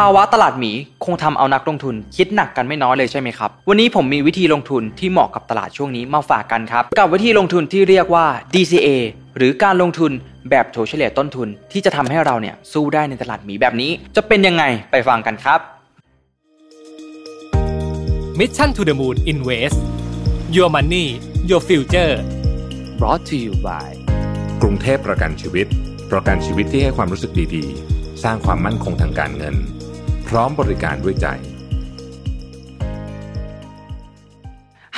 [0.00, 0.72] ภาวะตลาดหมี
[1.04, 8.88] คงทำเอานักลงทุน คิดหนักกันไม่น้อยเลยใช่ไหมครับ วันนี้ผมมีวิธีลงทุนที่เหมาะกับตลาดช่วงนี้มาฝากกันครับ กับวิธีลงทุนที่เรียกว่า DCA
[9.36, 10.12] หรือการลงทุน
[10.50, 15.60] แบบโถเฉลี่ยต้นทุน ที่จะทำให้เราเนี่ยสู้ได้ในตลาดหมีแบบนี้ จะเป็นยังไงไปฟังกันครับ
[18.38, 19.78] Mission to the Moon Invest
[20.56, 21.06] Your Money
[21.50, 22.14] Your Future
[22.98, 23.88] brought to you by
[24.62, 25.66] กรุงเทพประกันชีวิต
[26.12, 29.73] ประกันชีวิตที่ให้ความรู้สึกดีๆ สร้างความมั่นคงทางการเงินพ
[30.34, 31.26] ร้อมบริการด้วยใจ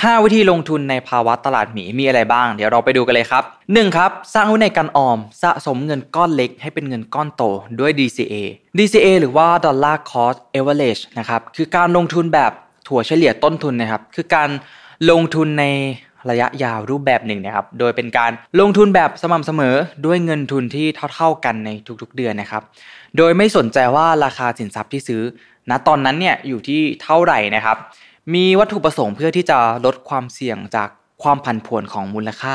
[0.02, 3.96] 5 วิธีลงทุนในภาวะตลาดหมีมีอะไรบ้าง เดี๋ยวเราไปดูกันเลยครับ 1.
[3.96, 7.42] ครับ สร้างวินัยการออม สะสมเงินก้อนเล็กให้เป็นเงินก้อนโต
[7.80, 8.34] ด้วย DCA
[8.78, 12.52] DCA หรือว่า Dollar Cost Average นะครับ คือการลงทุนแบบ
[12.88, 14.50] ถั่วเฉลี่ยต้นทุนนะครับ คือการ
[15.10, 15.64] ลงทุนใน
[16.30, 19.74] ระยะยาวรูปแบบหนึ่งนะครับ โดยเป็นการลงทุนแบบสม่ำเสมอ
[20.06, 21.70] ด้วยเงินทุนที่เท่า ๆกันใน
[22.02, 22.62] ทุกๆเดือนนะครับ
[23.16, 25.22] โดยไม่สนใจว่าราคาสินทรัพย์ที่ซื้อ
[25.70, 27.76] ณตอนนั้นเนี่ยอยู่ที่เท่าไหร่นะครับ
[28.34, 30.88] มีวัตถุประสงค์เพื่อที่จะลดความเสี่ยงจาก
[31.22, 32.54] ความผันผวนของมูลค่า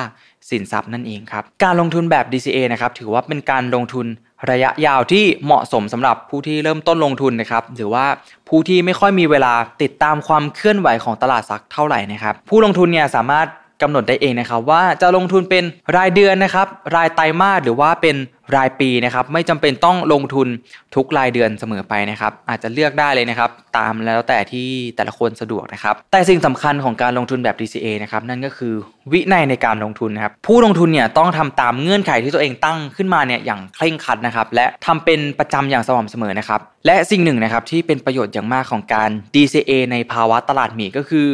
[0.49, 4.07] สินทรัพย์นั่นเองครับ การลงทุนแบบ DCA นะครับถือว่าเป็นการลงทุน
[4.51, 8.05] ระยะยาวที่เหมาะสมสำหรับผู้ที่เริ่มต้นลงทุนนะครับหรือว่า
[8.49, 13.47] ผู้ที่ไม่ค่อยมีเวลาติดตามความเคลื่อนไหวของตลาดสักเท่าไหร่นะครับ ผู้ลงทุนเนี่ยสามารถ
[13.81, 15.63] กำหนดได้เองนะครับว่าจะลงทุนเป็น
[15.97, 18.15] รายเดือนนะครับ รายไตรมาสหรือว่าเป็น
[18.55, 20.47] รายปีนะครับ ไม่จำเป็นต้องลงทุน
[20.95, 28.73] ทุกรายเดือนเสมอไปนะครับ อาจจะเลือกได้เลยนะครับ ตามแล้วแต่ที่แต่ละคนสะดวกนะครับ แต่สิ่งสำคัญของการลงทุนแบบ DCA นะครับนั่นก็คือ
[29.11, 41.27] วินัยในการลงทุนนะครับ ผู้ลงทุนเนี่ยต้องทำตามเงื่อนไขที่ตัวเองตั้งขึ้นมาเนี่ยอย่างเคร่งครัดนะครับ และทำเป็นประจำอย่างสม่ำเสมอนะครับ และสิ่งหนึ่งนะครับที่เป็นประโยชน์อย่างมากของการ DCA ในภาวะตลาดหมีก็คือ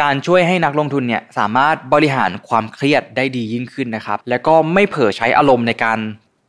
[0.00, 5.98] การช่วยให้นักลงทุนเนี่ยสามารถบริหารความเครียดได้ดียิ่งขึ้นนะครับ แล้วก็ไม่เผลอใช้อารมณ์ในการ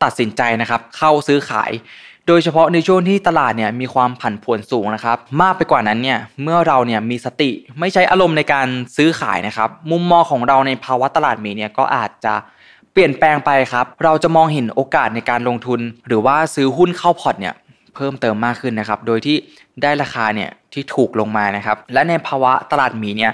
[0.04, 1.72] ตัดสินใจนะครับ เข้าซื้อขาย
[2.28, 7.50] โดยเฉพาะในช่วงที่ตลาดเนี่ยมีความผันผวนสูงนะครับ มากไปกว่านั้นเนี่ยเมื่อเราเนี่ยมีสติ
[7.80, 12.34] ไม่ใช้อารมณ์ในการซื้อขายนะครับ มุมมองของเราในภาวะตลาดมีเนี่ยก็อาจจะ
[12.94, 17.54] เปลี่ยนแปลงไปครับ เราจะมองเห็นโอกาสในการลงทุน หรือว่าซื้อหุ้นเข้าพอร์ตเนี่ย
[17.96, 19.36] เพิ่มเติมมากขึ้นนะครับ โดยที่
[19.82, 23.34] ได้ราคาเนี่ยที่ถูกลงมานะครับ และในภาวะตลาดหมีเนี่ย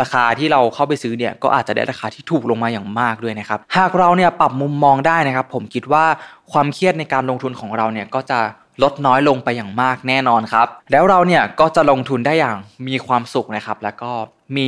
[0.00, 6.04] ราคาที่เราเข้าไปซื้อเนี่ยก็อาจจะได้ราคาที่ถูกลงมาอย่างมากด้วยนะครับ หากเราเนี่ยปรับมุมมองได้นะครับ ผมคิดว่า
[6.52, 8.38] ความเครียดในการลงทุนของเราเนี่ยก็จะ
[8.82, 12.56] ลดน้อยลงไปอย่างมากแน่นอนครับ แล้วเราเนี่ยก็จะลงทุนได้อย่าง
[12.88, 14.10] มีความสุขนะครับ แล้วก็
[14.56, 14.66] มี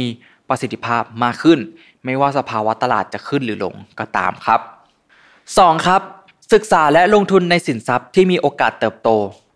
[0.49, 1.59] ประสิทธิภาพมากขึ้น
[2.05, 4.61] ไม่ว่าสภาวะตลาดจะขึ้นหรือลงก็ตามครับ
[5.23, 5.87] 2.
[5.87, 6.03] ครับ
[6.55, 9.11] ศึกษาและลงทุนในสินทรัพย์ที่มีโอกาสเติบโต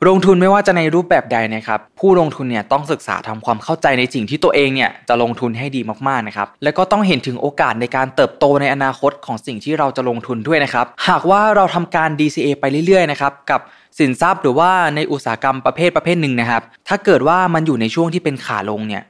[0.08, 13.60] ลงทุนไม่ว่าจะในรูปแบบใดนะครับ ผู้ลงทุนเนี่ยต้องศึกษาทำความเข้าใจในสิ่งที่ตัวเองเนี่ยจะลงทุนให้ดีมากๆนะครับ แล้วก็ต้องเห็นถึงโอกาสในการเติบโตในอนาคตของสิ่งที่เราจะลงทุนด้วยนะครับ หากว่าเราทำการ DCA ไปเรื่อยๆนะครับกับ
[13.98, 19.02] สินทรัพย์หรือว่าในอุตสาหกรรมประเภทประเภทหนึ่งนะครับ ถ้าเกิดว่ามันอยู่ในช่วงที่เป็นขาลงเนี่ย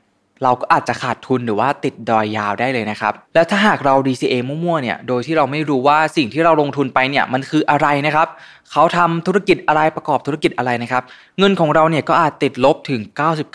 [0.43, 8.29] เราก็อาจจะขาดทุนหรือว่าติดดอยยาวได้เลยนะครับ แล้วถ้าหากเรา DCA มั่วๆเนี่ย โดยที่เราไม่รู้ว่าสิ่งที่เราลงทุนไปเนี่ยมันคืออะไรนะครับ
[8.73, 11.03] เขาทำธุรกิจอะไรประกอบธุรกิจอะไรนะครับ
[11.39, 13.01] เงินของเราเนี่ยก็อาจติดลบถึง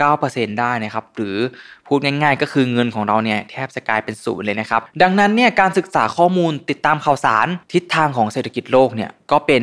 [0.04, 1.38] 99%ได้นะครับ หรือ
[1.88, 9.62] พูดง่าย ๆ ก็คือเงินของเราเนี่ยแทบจะกลายเป็นศูนย์เลยนะครับ ดังนั้นเนี่ยการศึกษาข้อมูลติดตามข่าวสารทิศทางของเศรษฐกิจโลกเนี่ยก็เป็น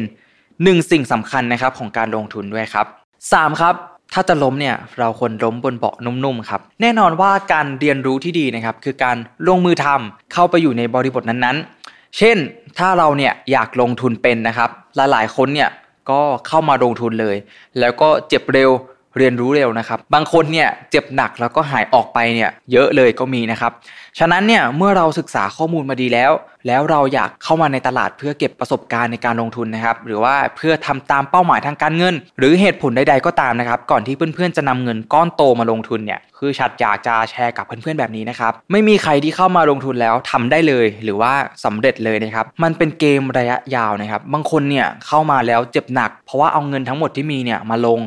[0.63, 2.87] หนึ่งสิ่งสำคัญนะครับของการลงทุนด้วยครับ
[3.31, 3.61] 3.
[3.61, 3.75] ครับ
[4.13, 9.17] ถ้าจะล้มเนี่ยเราควรล้มบนเบาะนุ่มๆครับแน่นอนว่าการเรียนรู้ที่ดีนะครับคือการ
[9.49, 12.37] ลงมือทำเข้าไปอยู่ในบริบทนั้นๆ เช่น
[12.79, 15.71] ถ้าเราเนี่ยอยากลงทุนเป็นนะครับหลายๆคนเนี่ย
[16.11, 17.37] ก็เข้ามาลงทุนเลย
[17.81, 18.71] แล้วก็เจ็บเร็ว
[19.19, 23.73] เรียนรู้เร็วนะครับ บางคนเนี่ยเจ็บหนักแล้วก็หายออกไปเนี่ยเยอะเลยก็มีนะครับ
[24.19, 26.33] ฉะนั้นเนี่ยเมื่อเราศึกษาข้อมูลมาดีแล้ว
[26.67, 41.33] แล้วเราอยากเข้ามาในตลาดเพื่อเก็บประสบการณ์ในการลงทุนนะครับ หรือว่าเพื่อทำตามเป้าหมายทางการเงิน หรือเหตุผลใดๆก็ตามนะครับ ก่อนที่เพื่อนๆจะนำเงินก้อนโตมาลงทุนเนี่ยคือฉัดอยากจะแชร์กับเพื่อนๆแบบนี้นะครับไม่มีใครที่เข้ามาลงทุนแล้วทำได้เลย หรือว่า
[41.65, 48.01] สำเร็จเลยนะครับมันเป็นเกมระยะยาวนะครับ บางคนเนี่ยเข้ามาแล้วเจ็บหนัก เพราะว่าเอาเงินทั้งหมดที่มีเนี่ยมาลง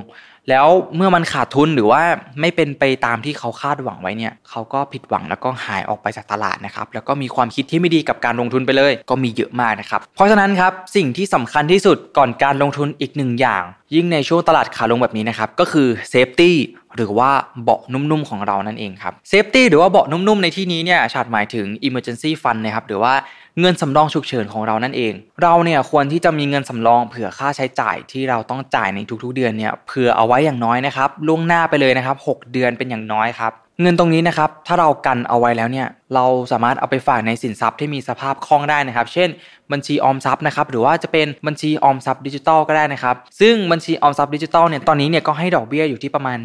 [0.50, 2.02] แล้วเมื่อมันขาดทุนหรือว่า
[2.42, 13.64] ไม่เป็นไปตามที่เขาคาดหวังไว้เนี่ยเขาก็ผิดหวังแล้วก็หายออกไปจากตลาดนะครับแล้วก็มีความคิดที่ไม่ดีกับการลงทุนไปเลย ก็มีเยอะมากนะครับเพราะฉะนั้นครับสิ่งที่สำคัญที่สุดก่อนการลงทุนอีกหนึ่งอย่าง
[13.96, 16.58] ยิ่งในช่วงตลาดขาลงแบบนี้นะครับก็คือ safety
[16.96, 17.32] หรือว่า
[17.64, 23.14] เบาะนุ่มๆของเรานั่นเองครับ safety หรือว่าเบาะนุ่มๆในที่นี้เนี่ยชาดหมายถึง emergency fund นะครับหรือว่า
[23.60, 39.30] เงินสำรองฉุกเฉินของเรานั่นเอง เราเนี่ยควรที่จะมีเงินสำรองเผื่อค่าใช้จ่ายที่เราต้องจ่ายในทุกๆเดือนเนี่ยเผื่อเอาไว้อย่างน้อยนะครับล่วงหน้าไปเลยนะครับ 6 เดือนเป็นอย่างน้อยครับ เงินตรงนี้นะครับ ถ้าเรากันเอาไว้แล้วเนี่ย เราสามารถเอาไปฝากในสินทรัพย์ที่มีสภาพคล่องได้นะครับ เช่น
[39.72, 46.38] บัญชีออมทรัพย์นะครับ หรือว่าจะเป็นบัญชีออมทรัพย์ดิจิตอลก็ได้นะครับ ซึ่งบัญชีออมทรัพย์ดิจิตอลเนี่ย ตอนนี้เนี่ยก็ให้ดอกเบี้ยอยู่ที่ประมาณ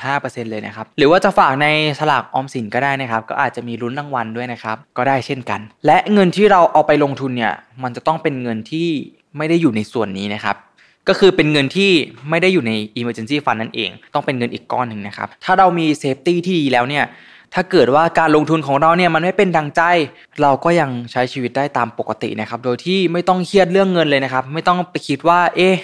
[0.00, 1.66] 1.5%เลยนะครับ หรือว่าจะฝากใน
[1.98, 8.88] สลากออมสินก็ได้นะครับ ก็อาจจะมีลุ้นรางวัลด้วยนะครับ ก็ได้เช่นกัน และเงินที่เราเอาไปลงทุนเนี่ย มันจะต้องเป็นเงินที่
[9.36, 10.56] ไม่ได้อยู่ในส่วนนี้นะครับ
[11.08, 11.90] ก็คือเป็นเงินที่
[12.30, 17.04] ไม่ได้อยู่ใน emergency fund นั่นเอง ต้องเป็นเงินอีกก้อนหนึ่งนะครับถ้าเรามี safety ที่ดีแล้วเนี่ย
[17.54, 19.82] ถ้าเกิดว่าการลงทุนของเราเนี่ยมันไม่เป็นดังใจ
[20.42, 25.74] เราก็ยังใช้ชีวิตได้ตามปกตินะครับโดยที่ไม่ต้องเครียดเรื่องเงินเลยนะครับ ไม่ต้องไปคิดว่า เอ๊ะ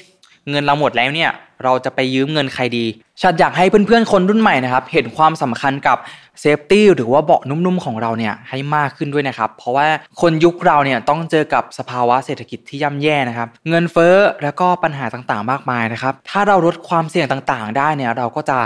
[0.51, 1.31] เงินเราหมดแล้วเนี่ย
[1.64, 2.85] เราจะไปยืมเงินใครดี
[3.23, 5.99] ฉันอยากให้เพื่อนๆคนรุ่นใหม่นะครับ เห็นความสำคัญกับ
[6.41, 9.87] เซฟตี้หรือว่าเบาะนุ่มๆของเราเนี่ยให้มากขึ้นด้วยนะครับ เพราะว่า
[10.20, 18.59] คนยุคเราเนี่ยต้องเจอกับสภาวะเศรษฐกิจที่ย่ำแย่นะครับ เงินเฟ้อแล้วก็ปัญหาต่างๆ มากมายนะครับ ถ้าเราลดความเสี่ยงต่างๆ ได้เนี่ยเราก็จะ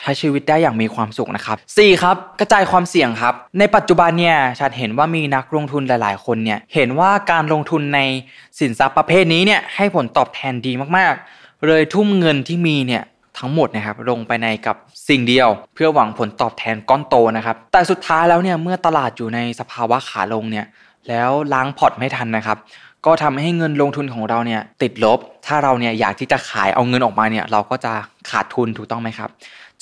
[0.00, 2.02] ใช้ชีวิตได้อย่างมีความสุขนะครับ 4.
[2.02, 8.00] ครับกระจายความเสี่ยงครับ ในปัจจุบันเนี่ยฉันเห็นว่ามีนักลงทุนหลาย ๆ คนเนี่ยเห็นว่าการลงทุนใน
[8.58, 13.02] สินทรัพย์ประเภทนี้เนี่ยให้ผลตอบแทนดีมากๆ เลยทุ่มเงินที่มีเนี่ย
[13.38, 14.76] ทั้งหมดนะครับลงไปในกับ
[15.08, 20.66] สิ่งเดียว เพื่อหวังผลตอบแทนก้อนโตนะครับ แต่สุดท้ายแล้วเนี่ยเมื่อตลาดอยู่ในสภาวะขาลงเนี่ย
[21.08, 22.58] แล้วล้างพอร์ตไม่ทันนะครับ
[23.06, 27.92] ก็ทำให้เงินลงทุนของเราเนี่ยติดลบ ถ้าเราเนี่ยอยากที่จะขายเอาเงินออกมาเนี่ยเราก็จะ
[28.30, 29.30] ขาดทุนถูกต้องไหมครับ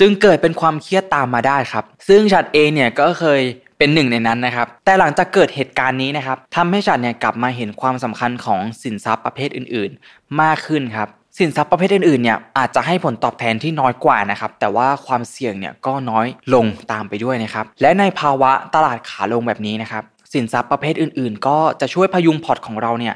[0.00, 3.41] จึงเกิดเป็นความเครียดตามมาได้ครับ ซึ่งฉัดเองเนี่ยก็เคย
[3.79, 11.09] เป็นหนึ่งในนั้นนะครับ แต่หลังจากเกิดเหตุการณ์นี้นะครับทำให้ฉัดเนี่ยกลับมาเห็นความสำคัญของสินทรัพย์ประเภทอื่น ๆ มากขึ้นครับ
[11.40, 20.02] สินทรัพย์ประเภทอื่นๆเนี่ยอาจจะให้ผลตอบแทนที่น้อยกว่านะครับแต่ว่าความเสี่ยงเนี่ยก็น้อยลงตามไปด้วยนะครับและในภาวะตลาดขาลงแบบนี้นะครับ
[20.32, 23.14] สินทรัพย์ประเภทอื่นๆ ก็จะช่วยพยุงพอร์ตของเราเนี่ย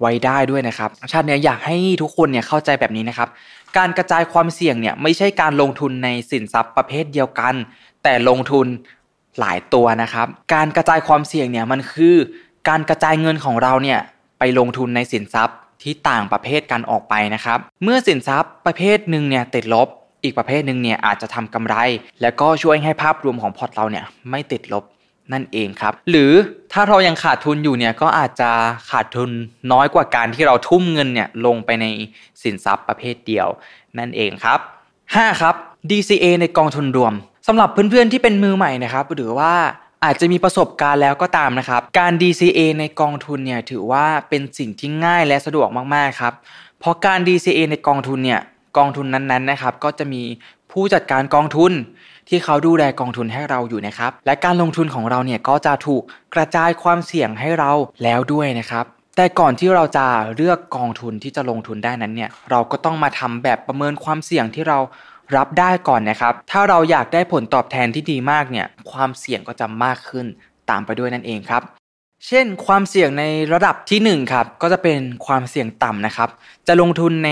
[0.00, 3.28] ไว้ได้ด้วยนะครับชาติเนี่ยอยากให้ทุกคนเนี่ยเข้าใจแบบนี้นะครับ
[3.78, 7.54] การกระจายความเสี่ยงเนี่ยไม่ใช่การลงทุนในสินทรัพย์ประเภทเดียวกัน
[8.02, 8.66] แต่ลงทุน
[9.40, 12.16] หลายตัวนะครับ การกระจายความเสี่ยงเนี่ยมันคือ
[12.68, 13.98] การกระจายเงินของเราเนี่ย
[14.38, 19.88] ไปลงทุนในสินทรัพย์ ที่ต่างประเภทกันออกไปนะครับ เมื่อสินทรัพย์ประเภทหนึ่งเนี่ยติดลบ
[20.22, 21.76] อีกประเภทหนึ่งเนี่ยอาจจะทำกำไร
[22.22, 24.84] แล้วก็ช่วยให้ภาพรวมของพอร์ตเราเนี่ยไม่ติดลบ
[25.32, 26.32] นั่นเองครับ หรือ
[26.72, 28.50] ถ้าเรายังขาดทุนอยู่เนี่ยก็อาจจะ
[28.90, 29.30] ขาดทุน
[29.72, 31.86] น้อยกว่าการที่เราทุ่มเงินเนี่ยลงไปใน
[32.42, 33.48] สินทรัพย์ประเภทเดียว
[33.98, 34.58] นั่นเองครับ
[35.00, 35.40] 5.
[35.40, 35.54] ครับ
[35.90, 37.12] DCA ในกองทุนรวม
[37.46, 39.52] สำหรับเพื่อนๆที่เป็นมือใหม่นะครับ หรือว่า
[40.04, 46.34] อาจจะมีประสบการณ์แล้วก็ตามนะครับ การ DCA ในกองทุนเนี่ยถือว่าเป็นสิ่งที่ง่ายและสะดวกมากๆครับ
[46.80, 48.40] เพราะการ DCA ในกองทุนเนี่ย
[48.76, 50.22] กองทุนนั้นๆนะครับ ก็จะมี
[50.72, 51.72] ผู้จัดการกองทุน
[52.28, 56.02] ที่เขาดูแลกองทุนให้เราอยู่นะครับ และการลงทุนของเราเนี่ยก็จะถูก
[56.34, 57.72] กระจายความเสี่ยงให้เรา
[58.02, 58.84] แล้วด้วยนะครับ
[59.16, 60.06] แต่ก่อนที่เราจะ
[60.36, 64.78] เลือกกองทุนที่จะลงทุนได้นั้นเนี่ยเราก็ต้องมาทำแบบประเมินความเสี่ยงที่เรา
[65.36, 70.26] รับได้ก่อนนะครับ ถ้าเราอยากได้ผลตอบแทนที่ดีมากเนี่ย ความเสี่ยงก็จะมากขึ้น
[70.70, 71.62] ตามไปด้วยนั่นเองครับ
[72.26, 73.24] เช่น ความเสี่ยงใน
[73.54, 76.28] ระดับที่1ครับก็จะเป็นความเสี่ยงต่ำนะครับ
[76.68, 77.30] จะลงทุนใน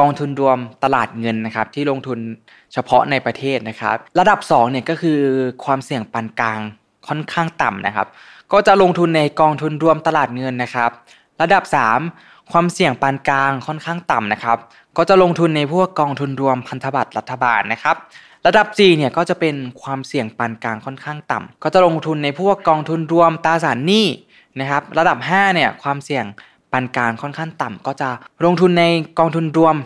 [0.00, 2.18] กองทุนรวมตลาดเงินนะครับ ที่ลงทุน
[2.72, 5.20] เฉพาะในประเทศนะครับ ระดับ2เนี่ยก็คือ
[5.64, 6.60] ความเสี่ยงปานกลาง
[7.08, 8.06] ค่อนข้างต่ำนะครับ
[8.52, 10.90] ก็จะลงทุนในกองทุนรวมตลาดเงินนะครับ
[11.42, 11.64] ระดับ
[12.08, 14.58] 3 ความเสี่ยงปานกลางค่อนข้างต่ำนะครับ
[14.98, 17.96] ก็จะลงทุนในพวกกองทุนรวมพันธบัตรรัฐบาลนะครับ
[18.46, 24.06] ระดับ G เนี่ยก็จะเป็นความเสี่ยงปานกลางค่อนข้างต่ำก็จะลงทุนในพวกกองทุนรวมตราสารหนี้
[24.60, 26.24] นะครับ ระดับ5เนี่ยความเสี่ยง
[26.72, 28.08] ปานกลางค่อนข้างต่ำก็จะ
[28.44, 28.84] ลงทุนใน
[29.18, 29.76] กองทุนรวม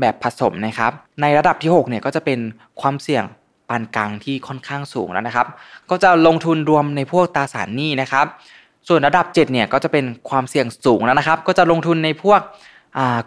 [0.00, 2.38] แบบผสมนะครับ ในระดับที่6เนี่ยก็จะเป็น
[2.80, 3.24] ความเสี่ยง
[3.68, 5.46] ปานกลางที่ค่อนข้างสูงแล้วนะครับ
[5.90, 8.26] ก็จะลงทุนรวมในพวกตราสารหนี้นะครับ
[8.88, 12.40] ส่วนระดับ7เนี่ยก็จะเป็นความเสี่ยงสูงแล้วนะครับ ก็จะลงทุนในพวก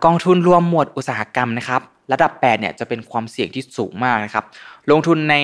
[0.06, 4.44] กองทุนรวมหมวดอุตสาหกรรมนะครับระดับ8เนี่ยจะเป็นความเสี่ยงที่สูงมากนะครับ
[4.92, 5.36] ลงทุนใน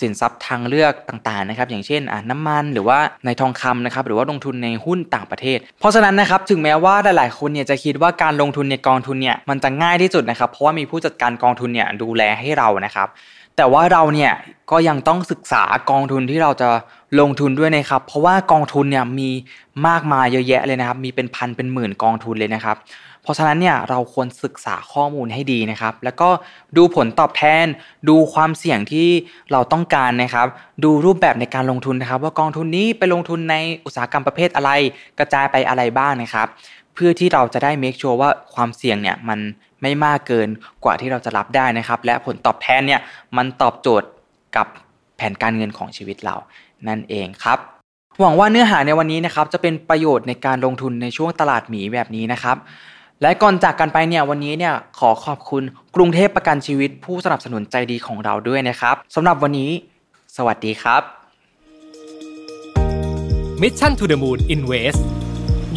[0.00, 13.08] สินทรัพย์ทางเลือกต่างๆนะครับอย่างเช่นน้ำมันหรือว่าในทองคำนะครับหรือว่าลงทุนในหุ้นต่างประเทศ เพราะฉะนั้นนะครับถึงแม้ว่าหลายๆคนเนี่ยจะคิดว่าการลงทุนในกองทุนเนี่ยมันจะง่ายที่สุดนะครับเพราะว่ามีผู้จัดการกองทุนเนี่ยดูแลให้เรานะครับ
[13.56, 14.32] แต่ว่าเราเนี่ย
[14.70, 16.68] ก็ยังต้องศึกษากองทุนที่เราจะ
[17.20, 19.30] ลงทุนด้วยนะครับเพราะว่ากองทุนเนี่ยมี
[19.86, 22.76] มากมายเยอะแยะเลยนะครับมีเป็นพันเป็นหมื่นกองทุนเลยนะครับ
[23.22, 26.28] เพราะฉะนั้นเนี่ยเราควรศึกษาข้อมูลให้ดีนะครับ แล้วก็
[26.76, 27.66] ดูผลตอบแทน
[28.08, 29.08] ดูความเสี่ยงที่
[29.52, 30.46] เราต้องการนะครับ
[30.84, 34.70] ดูรูปแบบในการลงทุนนะครับ ว่ากองทุนนี้ไปลงทุนในอุตสาหกรรมประเภทอะไร
[35.18, 36.48] กระจายไปอะไรบ้างนะครับ
[36.94, 39.40] เพื่อที่เราจะได้ make sure ว่าความเสี่ยงเนี่ยมัน
[39.82, 40.48] ไม่มากเกิน
[40.84, 43.00] กว่าที่เราจะรับได้นะครับ และผลตอบแทนเนี่ย
[43.36, 44.08] มันตอบโจทย์
[44.56, 44.66] กับ
[45.16, 46.36] แผนการเงินของชีวิตเรา
[46.88, 47.58] นั่นเองครับ
[48.20, 52.56] หวังว่าเนื้อหาในวันนี้นะครับจะเป็นประโยชน์ในการลงทุนในช่วงตลาดหมีแบบนี้นะครับ
[53.22, 55.62] และก่อนจากกันไปเนี่ยวันนี้เนี่ยขอขอบคุณ
[55.96, 59.70] กรุงเทพประกันชีวิตผู้สนับสนุนใจดีของเราด้วยนะครับสำหรับวันนี้
[60.36, 61.02] สวัสดีครับ
[63.62, 65.00] Mission to the Moon Invest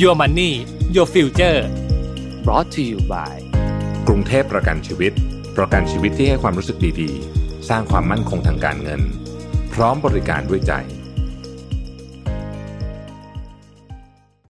[0.02, 0.52] Your Money
[0.96, 1.60] Your Future
[2.46, 3.36] brought to you by
[4.08, 5.14] กรุงเทพประกันชีวิต
[5.58, 9.02] ประกันชีวิตที่ให้ความรู้สึกดีๆ สร้างความมั่นคงทางการเงิน
[9.74, 10.74] พร้อมบริการด้วยใจ